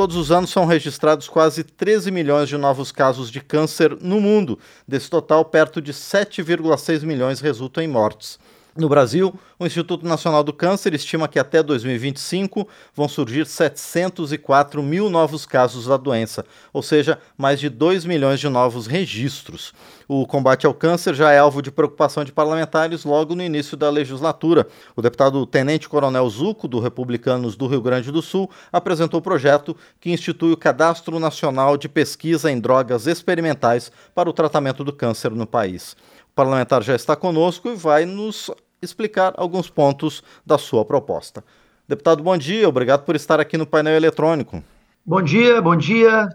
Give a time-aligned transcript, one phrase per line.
[0.00, 4.58] Todos os anos são registrados quase 13 milhões de novos casos de câncer no mundo.
[4.88, 8.38] Desse total, perto de 7,6 milhões resultam em mortes.
[8.76, 15.10] No Brasil, o Instituto Nacional do Câncer estima que até 2025 vão surgir 704 mil
[15.10, 19.72] novos casos da doença, ou seja, mais de 2 milhões de novos registros.
[20.06, 23.90] O combate ao câncer já é alvo de preocupação de parlamentares logo no início da
[23.90, 24.66] legislatura.
[24.96, 29.76] O deputado Tenente Coronel Zuco, do Republicanos do Rio Grande do Sul, apresentou o projeto
[30.00, 35.30] que institui o Cadastro Nacional de Pesquisa em Drogas Experimentais para o tratamento do câncer
[35.32, 35.96] no país.
[36.30, 38.50] O parlamentar já está conosco e vai nos
[38.82, 41.44] explicar alguns pontos da sua proposta.
[41.86, 44.62] Deputado, bom dia, obrigado por estar aqui no painel eletrônico.
[45.04, 46.28] Bom dia, bom dia.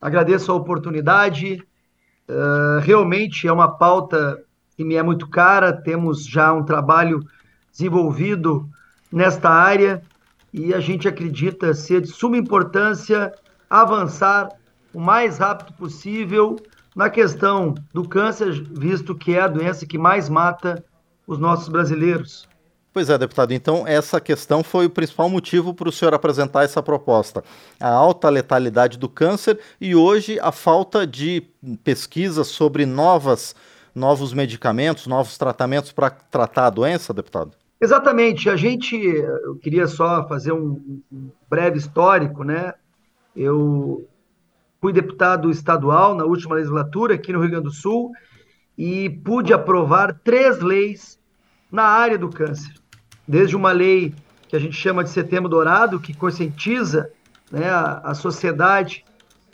[0.00, 1.62] Agradeço a oportunidade.
[2.28, 4.42] Uh, realmente é uma pauta
[4.76, 5.72] que me é muito cara.
[5.72, 7.20] Temos já um trabalho
[7.70, 8.68] desenvolvido
[9.10, 10.02] nesta área
[10.52, 13.32] e a gente acredita ser de suma importância
[13.68, 14.48] avançar
[14.94, 16.56] o mais rápido possível
[16.94, 20.84] na questão do câncer, visto que é a doença que mais mata
[21.32, 22.48] os nossos brasileiros.
[22.92, 23.52] Pois é, deputado.
[23.54, 27.42] Então, essa questão foi o principal motivo para o senhor apresentar essa proposta.
[27.80, 31.42] A alta letalidade do câncer e hoje a falta de
[31.82, 33.56] pesquisa sobre novas,
[33.94, 37.52] novos medicamentos, novos tratamentos para tratar a doença, deputado?
[37.80, 38.50] Exatamente.
[38.50, 42.74] A gente, eu queria só fazer um, um breve histórico, né?
[43.34, 44.06] Eu
[44.82, 48.12] fui deputado estadual na última legislatura aqui no Rio Grande do Sul
[48.76, 51.21] e pude aprovar três leis
[51.72, 52.74] na área do câncer.
[53.26, 54.14] Desde uma lei
[54.46, 57.10] que a gente chama de Setembro Dourado, que conscientiza
[57.50, 59.02] né, a, a sociedade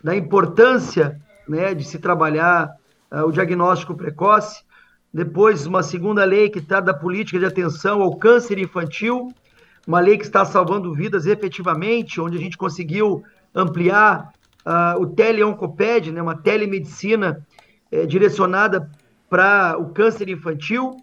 [0.03, 2.75] da importância né, de se trabalhar
[3.13, 4.65] uh, o diagnóstico precoce.
[5.15, 9.33] Depois, uma segunda lei que trata da política de atenção ao câncer infantil,
[9.87, 13.23] uma lei que está salvando vidas efetivamente, onde a gente conseguiu
[13.55, 14.33] ampliar
[14.67, 17.47] uh, o teleoncoped, né, uma telemedicina
[17.91, 18.91] eh, direcionada
[19.31, 20.97] para o câncer infantil,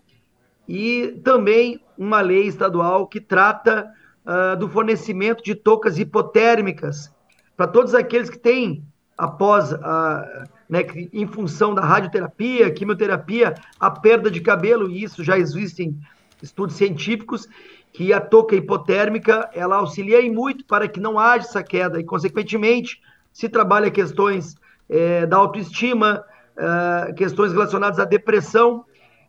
[0.67, 3.91] e também uma lei estadual que trata
[4.25, 7.13] uh, do fornecimento de toucas hipotérmicas
[7.55, 8.83] para todos aqueles que têm,
[9.17, 10.45] após a.
[10.67, 10.79] Né,
[11.13, 15.95] em função da radioterapia, quimioterapia, a perda de cabelo, e isso já existem
[16.41, 17.47] estudos científicos,
[17.93, 22.03] que a touca hipotérmica ela auxilia em muito para que não haja essa queda, e,
[22.03, 22.99] consequentemente,
[23.31, 24.55] se trabalha questões
[24.89, 26.23] é, da autoestima,
[26.57, 28.85] uh, questões relacionadas à depressão.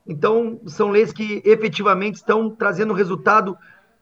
[0.06, 3.56] Então, são leis que efetivamente estão trazendo um resultado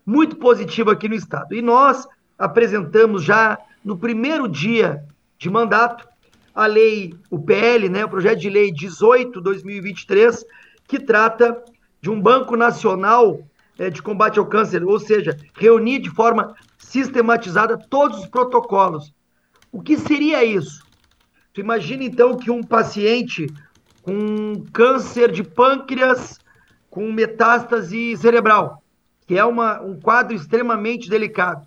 [0.05, 1.55] muito positivo aqui no Estado.
[1.55, 2.07] E nós
[2.39, 5.05] apresentamos já no primeiro dia
[5.39, 6.07] de mandato
[6.55, 10.45] a lei, o PL, né, o projeto de lei 18/2023,
[10.87, 11.63] que trata
[12.01, 13.41] de um banco nacional
[13.79, 19.13] é, de combate ao câncer, ou seja, reunir de forma sistematizada todos os protocolos.
[19.73, 20.85] O que seria isso?
[21.53, 23.47] Tu imagina então que um paciente
[24.05, 26.39] com câncer de pâncreas
[26.91, 28.83] com metástase cerebral,
[29.27, 31.67] que é uma, um quadro extremamente delicado.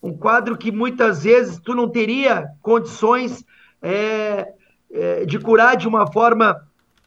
[0.00, 3.44] Um quadro que muitas vezes tu não teria condições
[3.82, 4.52] é,
[4.92, 6.62] é, de curar de uma forma,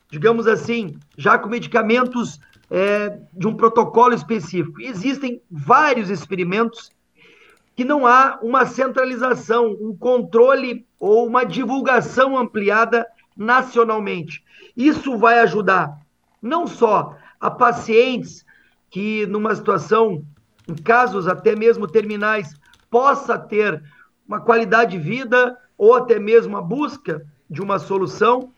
[0.10, 4.82] digamos assim, já com medicamentos é, de um protocolo específico.
[4.82, 6.92] existem vários experimentos
[7.76, 13.08] que não há uma centralização, um controle ou uma divulgação ampliada
[13.42, 14.44] nacionalmente.
[14.78, 15.98] Isso vai ajudar
[16.42, 18.46] não só a pacientes
[18.90, 20.24] que, numa situação,
[20.68, 22.54] em casos até mesmo terminais,
[22.90, 23.82] possa ter
[24.28, 28.54] uma qualidade de vida ou até mesmo a busca de uma solução,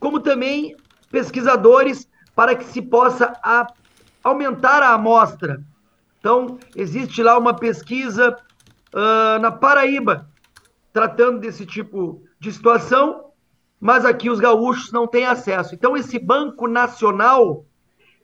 [0.00, 0.74] como também
[1.10, 3.66] pesquisadores para que se possa a,
[4.24, 5.62] aumentar a amostra.
[6.18, 8.34] Então, existe lá uma pesquisa
[8.94, 10.28] uh, na Paraíba,
[10.92, 13.31] tratando desse tipo de situação,
[13.82, 15.74] mas aqui os gaúchos não têm acesso.
[15.74, 17.66] Então, esse Banco Nacional,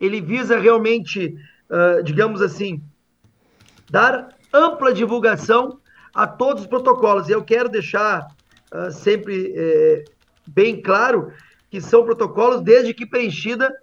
[0.01, 1.37] ele visa realmente,
[1.69, 2.81] uh, digamos assim,
[3.91, 5.81] dar ampla divulgação
[6.15, 7.29] a todos os protocolos.
[7.29, 8.29] E eu quero deixar
[8.73, 10.05] uh, sempre eh,
[10.47, 11.33] bem claro
[11.69, 13.75] que são protocolos desde que preenchida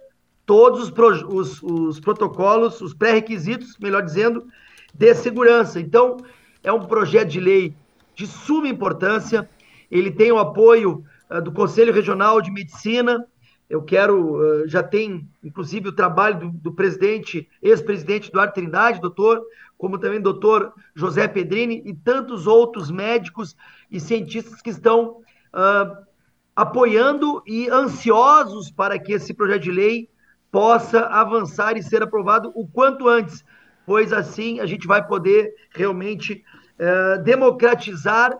[0.46, 4.46] todos os, os, os protocolos, os pré-requisitos, melhor dizendo,
[4.94, 5.78] de segurança.
[5.78, 6.16] Então,
[6.64, 7.74] é um projeto de lei
[8.14, 9.46] de suma importância.
[9.90, 11.04] Ele tem o apoio
[11.42, 13.26] do Conselho Regional de Medicina.
[13.68, 19.42] Eu quero, uh, já tem, inclusive, o trabalho do, do presidente, ex-presidente Eduardo Trindade, doutor,
[19.76, 23.56] como também doutor José Pedrini e tantos outros médicos
[23.90, 25.18] e cientistas que estão
[25.52, 26.06] uh,
[26.54, 30.08] apoiando e ansiosos para que esse projeto de lei
[30.50, 33.44] possa avançar e ser aprovado o quanto antes,
[33.84, 36.42] pois assim a gente vai poder realmente
[36.78, 38.38] é, democratizar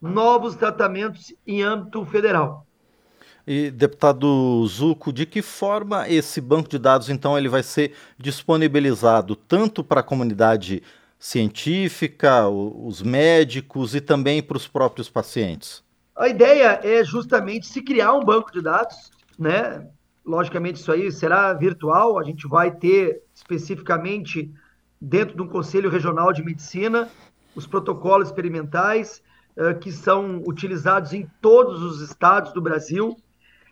[0.00, 2.66] novos tratamentos em âmbito federal.
[3.46, 9.36] E, deputado Zuco, de que forma esse banco de dados, então, ele vai ser disponibilizado
[9.36, 10.82] tanto para a comunidade
[11.18, 15.82] científica, os médicos e também para os próprios pacientes?
[16.16, 19.86] A ideia é justamente se criar um banco de dados, né?
[20.24, 24.50] Logicamente, isso aí será virtual, a gente vai ter especificamente
[25.00, 27.08] dentro do Conselho Regional de Medicina
[27.54, 29.22] os protocolos experimentais
[29.56, 33.16] uh, que são utilizados em todos os estados do Brasil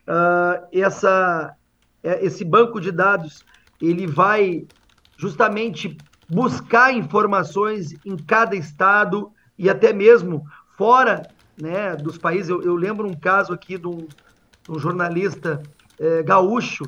[0.07, 1.55] uh, essa,
[2.03, 3.45] é, esse banco de dados
[3.81, 4.65] ele vai
[5.17, 5.97] justamente
[6.29, 10.45] buscar informações em cada estado e até mesmo
[10.77, 11.29] fora
[11.61, 12.49] né, dos países.
[12.49, 15.61] Eu, eu lembro um caso aqui de um, de um jornalista
[16.25, 16.83] gaúcho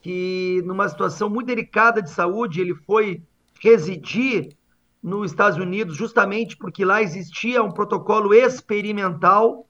[0.00, 3.22] que, numa situação muito delicada de saúde, ele foi
[3.60, 4.50] residir
[5.02, 9.66] nos Estados Unidos justamente porque lá existia um protocolo experimental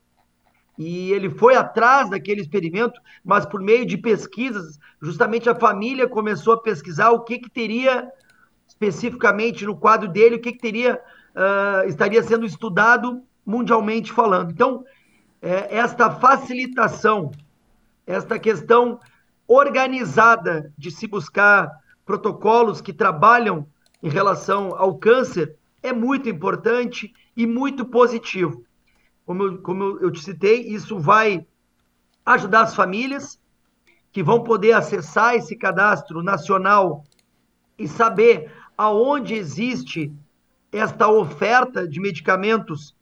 [0.77, 6.55] e ele foi atrás daquele experimento, mas por meio de pesquisas, justamente a família começou
[6.55, 8.11] a pesquisar o que, que teria
[8.67, 10.99] especificamente no quadro dele, o que, que teria
[11.35, 14.53] uh, estaria sendo estudado mundialmente falando.
[14.53, 14.85] Então,
[15.43, 17.31] é, esta facilitação,
[18.07, 18.99] esta questão
[19.47, 21.71] organizada de se buscar
[22.07, 23.67] protocolos que trabalham
[24.03, 28.65] em relação ao câncer é muito importante e muito positivo
[29.31, 31.47] como eu, como eu te citei, isso vai
[32.27, 33.41] ajudar as famílias
[34.11, 37.05] que vão poder acessar esse cadastro nacional
[37.79, 40.13] e saber aonde existe
[40.73, 42.93] esta oferta de medicamentos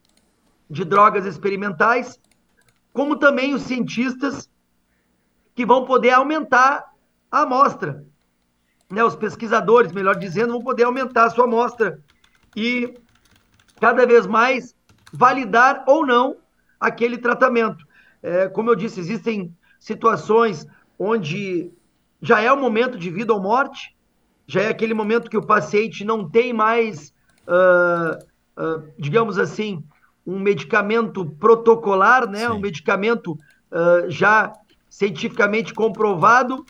[0.69, 2.19] de drogas experimentais,
[2.93, 4.47] como também os cientistas
[5.55, 6.93] que vão poder aumentar
[7.31, 8.05] a amostra.
[8.91, 11.99] Né, os pesquisadores, melhor dizendo, vão poder aumentar a sua amostra
[12.55, 12.95] e
[13.79, 14.75] cada vez mais
[15.13, 16.37] validar ou não
[16.79, 17.85] aquele tratamento.
[18.21, 20.65] É, como eu disse, existem situações
[20.97, 21.71] onde
[22.21, 23.95] já é o momento de vida ou morte,
[24.45, 27.13] já é aquele momento que o paciente não tem mais,
[27.47, 28.17] uh,
[28.61, 29.83] uh, digamos assim,
[30.25, 32.49] um medicamento protocolar, né?
[32.49, 34.51] um medicamento uh, já
[34.89, 36.65] cientificamente comprovado,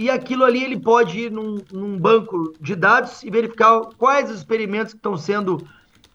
[0.00, 4.38] e aquilo ali ele pode ir num, num banco de dados e verificar quais os
[4.38, 5.62] experimentos que estão sendo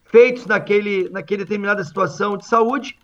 [0.05, 2.97] feitos naquele, naquele determinada situação de saúde,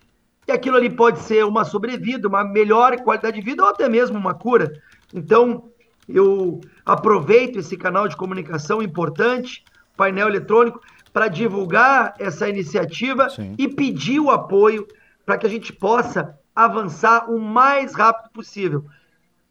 [0.44, 4.18] e aquilo ali pode ser uma sobrevida, uma melhor qualidade de vida ou até mesmo
[4.18, 4.72] uma cura.
[5.14, 5.70] Então,
[6.08, 9.62] eu aproveito esse canal de comunicação importante,
[9.96, 10.80] painel eletrônico,
[11.12, 13.54] para divulgar essa iniciativa Sim.
[13.56, 14.88] e pedir o apoio
[15.24, 18.84] para que a gente possa avançar o mais rápido possível.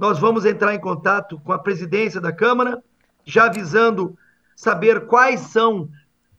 [0.02, 2.84] Nós vamos entrar em contato com a presidência da Câmara,
[3.24, 4.18] já avisando
[4.56, 5.88] saber quais são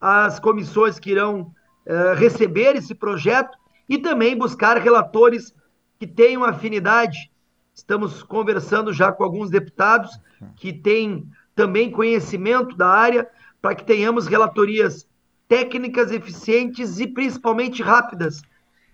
[0.01, 1.49] as comissões que irão
[1.87, 3.57] uh, receber esse projeto
[3.87, 5.55] e também buscar relatores
[5.97, 7.31] que tenham afinidade.
[7.73, 10.11] Estamos conversando já com alguns deputados
[10.57, 11.25] que têm
[11.55, 13.25] também conhecimento da área
[13.61, 15.07] para que tenhamos relatorias
[15.47, 18.41] técnicas, eficientes e principalmente rápidas.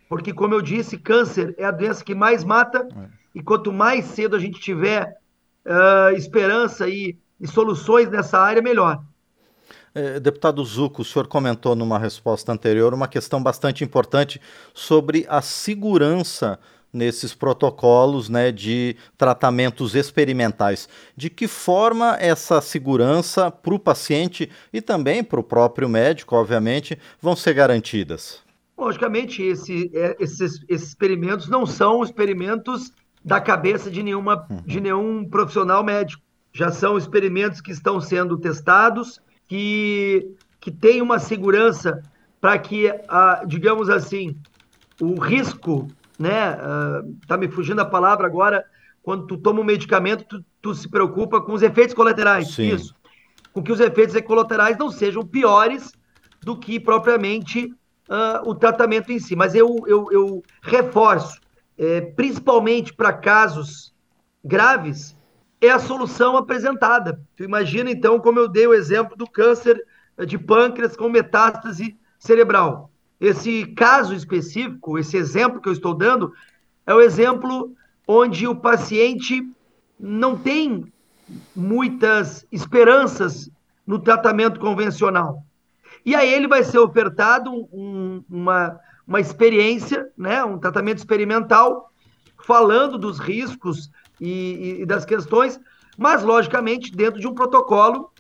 [0.08, 3.19] Porque, como eu disse, câncer é a doença que mais mata, é.
[3.34, 5.18] E quanto mais cedo a gente tiver
[5.66, 9.04] uh, esperança e, e soluções nessa área, melhor.
[9.94, 14.40] É, deputado Zuco, o senhor comentou numa resposta anterior uma questão bastante importante
[14.74, 16.60] sobre a segurança
[16.92, 20.90] nesses protocolos né, de tratamentos experimentais.
[21.16, 26.98] De que forma essa segurança para o paciente e também para o próprio médico, obviamente,
[27.22, 28.40] vão ser garantidas?
[28.78, 32.92] Logicamente, esse, é, esses, esses, experimentos não são experimentos
[33.24, 34.62] da cabeça de, nenhuma, uhum.
[34.66, 36.22] de nenhum profissional médico.
[36.54, 40.28] Já são experimentos que estão sendo testados, que,
[40.60, 42.02] que tem uma segurança
[42.42, 44.36] para que, a, digamos assim,
[45.02, 46.56] o risco, né?
[46.56, 48.66] Uh, tá me fugindo a palavra agora,
[49.02, 52.50] quando tu toma um medicamento, tu, tu se preocupa com os efeitos colaterais.
[52.54, 52.74] Sim.
[52.74, 52.96] Isso.
[53.54, 55.92] Com que os efeitos colaterais não sejam piores
[56.42, 57.66] do que propriamente
[58.10, 59.36] uh, o tratamento em si.
[59.36, 61.40] Mas eu, eu, eu reforço,
[61.80, 63.94] é, principalmente para casos
[64.44, 65.16] graves,
[65.62, 67.22] é a solução apresentada.
[67.38, 69.82] Tu imagina, então, como eu dei o exemplo do câncer
[70.28, 72.92] de pâncreas com metástase cerebral.
[73.20, 76.34] Esse caso específico, esse exemplo que eu estou dando,
[76.86, 77.74] é o exemplo
[78.06, 79.50] onde o paciente
[79.98, 80.92] não tem
[81.56, 83.50] muitas esperanças
[83.88, 85.44] no tratamento convencional.
[86.06, 91.92] E aí ele vai ser ofertado um, uma, uma experiência, né, um tratamento experimental,
[92.46, 93.90] falando dos riscos
[94.22, 95.60] e, e das questões,
[95.98, 98.14] mas, logicamente, dentro de um protocolo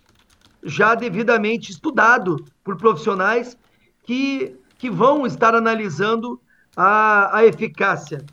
[0.63, 3.55] já devidamente estudado por profissionais
[4.01, 6.41] que, que vão estar analisando
[6.75, 8.25] a, a eficácia.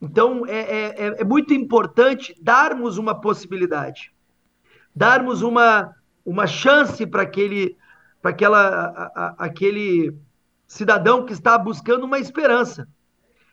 [0.00, 4.10] Então, é, é, é, é muito importante darmos uma possibilidade,
[4.96, 7.76] darmos uma, uma chance para aquele,
[8.22, 10.16] para aquela, aquele
[10.66, 12.88] cidadão que está buscando uma esperança.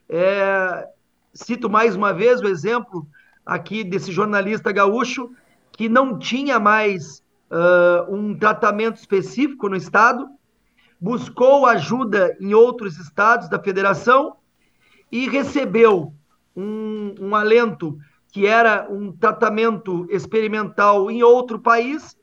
[0.09, 0.87] É,
[1.33, 3.07] cito mais uma vez o exemplo
[3.45, 5.31] aqui desse jornalista gaúcho
[5.71, 10.27] que não tinha mais uh, um tratamento específico no estado,
[10.99, 14.35] buscou ajuda em outros estados da federação
[15.11, 16.13] e recebeu
[16.55, 17.97] um, um alento
[18.31, 22.15] que era um tratamento experimental em outro país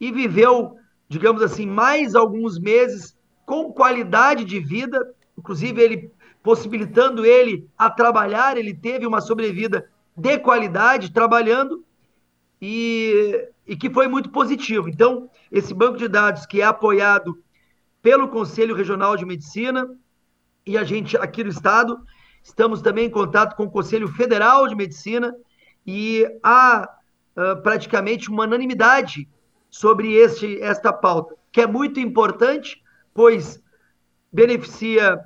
[0.00, 0.76] e viveu,
[1.08, 3.15] digamos assim, mais alguns meses
[3.46, 6.10] com qualidade de vida, inclusive ele
[6.42, 11.84] possibilitando ele a trabalhar, ele teve uma sobrevida de qualidade trabalhando
[12.60, 14.88] e, e que foi muito positivo.
[14.88, 17.42] Então, esse banco de dados que é apoiado
[18.00, 19.88] pelo Conselho Regional de Medicina
[20.64, 22.00] e a gente aqui no estado,
[22.42, 25.34] estamos também em contato com o Conselho Federal de Medicina
[25.86, 26.88] e há
[27.36, 29.28] uh, praticamente uma unanimidade
[29.68, 32.82] sobre este, esta pauta, que é muito importante,
[33.16, 33.58] pois
[34.30, 35.18] beneficia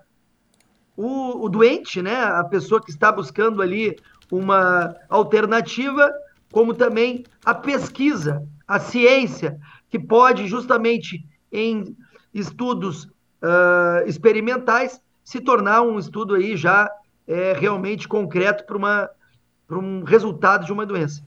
[0.96, 3.96] o, o doente, né, a pessoa que está buscando ali
[4.30, 6.08] uma alternativa,
[6.52, 9.58] como também a pesquisa, a ciência,
[9.90, 11.96] que pode justamente em
[12.32, 16.88] estudos uh, experimentais se tornar um estudo aí já
[17.26, 21.22] é, realmente concreto para um resultado de uma doença.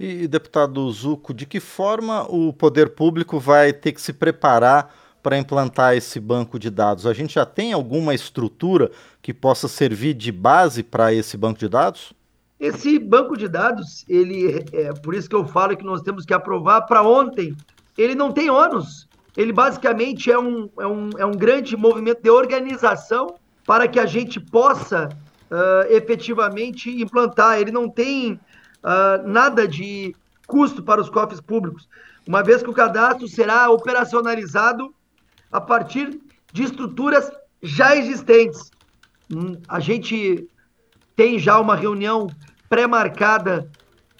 [0.00, 5.38] E, deputado Zuco, de que forma o poder público vai ter que se preparar para
[5.38, 7.06] implantar esse banco de dados?
[7.06, 8.90] A gente já tem alguma estrutura
[9.22, 12.12] que possa servir de base para esse banco de dados?
[12.60, 16.34] Esse banco de dados, ele é por isso que eu falo que nós temos que
[16.34, 17.56] aprovar para ontem.
[17.96, 19.08] Ele não tem ônus.
[19.34, 23.34] Ele basicamente é um, é, um, é um grande movimento de organização
[23.66, 27.58] para que a gente possa uh, efetivamente implantar.
[27.58, 30.14] Ele não tem uh, nada de
[30.46, 31.88] custo para os cofres públicos,
[32.26, 34.94] uma vez que o cadastro será operacionalizado
[35.54, 36.20] a partir
[36.52, 37.30] de estruturas
[37.62, 38.72] já existentes.
[39.32, 40.48] Hum, a gente
[41.14, 42.26] tem já uma reunião
[42.68, 43.70] pré-marcada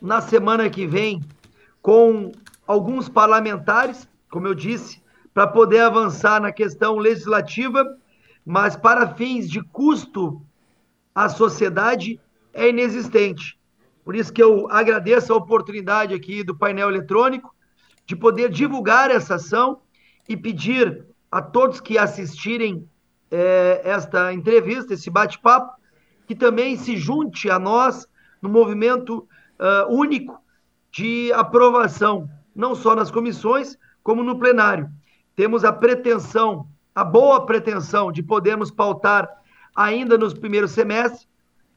[0.00, 1.20] na semana que vem
[1.82, 2.30] com
[2.64, 5.02] alguns parlamentares, como eu disse,
[5.34, 7.84] para poder avançar na questão legislativa,
[8.46, 10.40] mas para fins de custo
[11.12, 12.20] à sociedade
[12.52, 13.58] é inexistente.
[14.04, 17.52] Por isso que eu agradeço a oportunidade aqui do painel eletrônico
[18.06, 19.80] de poder divulgar essa ação
[20.28, 22.88] e pedir a todos que assistirem
[23.28, 25.72] é, esta entrevista, esse bate-papo,
[26.28, 28.06] que também se junte a nós
[28.40, 29.26] no movimento
[29.58, 30.40] uh, único
[30.92, 34.88] de aprovação, não só nas comissões, como no plenário.
[35.34, 39.28] Temos a pretensão, a boa pretensão de podermos pautar
[39.74, 41.26] ainda nos primeiros semestres,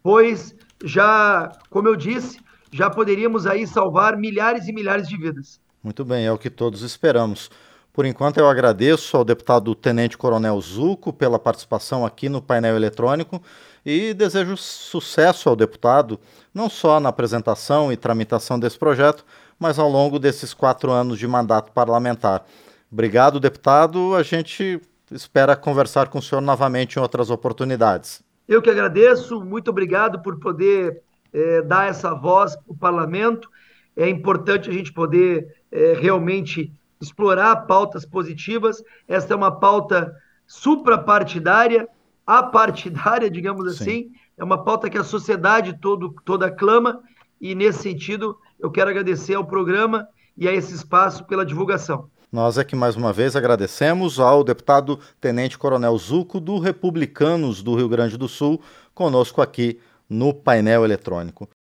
[0.03, 2.39] pois já, como eu disse,
[2.71, 5.59] já poderíamos aí salvar milhares e milhares de vidas.
[5.81, 7.49] Muito bem, é o que todos esperamos.
[7.97, 13.41] Por enquanto, eu agradeço ao deputado Tenente Coronel Zuco pela participação aqui no painel eletrônico
[13.83, 16.19] e desejo sucesso ao deputado,
[16.53, 19.25] não só na apresentação e tramitação desse projeto,
[19.57, 22.45] mas ao longo desses quatro anos de mandato parlamentar.
[22.91, 24.13] Obrigado, deputado.
[24.13, 24.79] A gente
[25.11, 28.21] espera conversar com o senhor novamente em outras oportunidades.
[28.47, 31.01] Eu que agradeço, muito obrigado por poder
[31.33, 33.49] é, dar essa voz para o parlamento.
[33.95, 38.83] É importante a gente poder é, realmente explorar pautas positivas.
[39.07, 40.13] Esta é uma pauta
[40.45, 41.87] suprapartidária,
[42.25, 43.83] apartidária, digamos Sim.
[43.83, 44.11] assim.
[44.37, 47.01] É uma pauta que a sociedade todo, toda clama,
[47.39, 52.09] e nesse sentido eu quero agradecer ao programa e a esse espaço pela divulgação.
[52.31, 57.75] Nós é que mais uma vez agradecemos ao deputado Tenente Coronel Zuco do Republicanos do
[57.75, 58.61] Rio Grande do Sul,
[58.93, 61.47] conosco aqui no painel eletrônico.